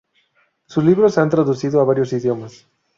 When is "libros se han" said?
0.83-1.29